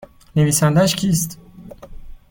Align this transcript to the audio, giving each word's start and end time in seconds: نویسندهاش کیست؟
نویسندهاش 0.35 0.95
کیست؟ 0.95 1.39